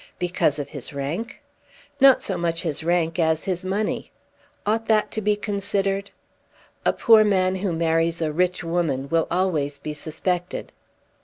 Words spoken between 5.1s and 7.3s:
to be considered?" "A poor